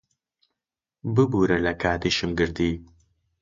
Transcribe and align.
ببوورە 1.13 1.57
لە 1.65 1.73
کاتیشم 1.81 2.31
گرتی. 2.39 2.71